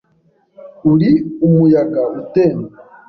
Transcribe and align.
Uri 0.91 1.11
umuyaga 1.45 2.01
utemba 2.21 2.71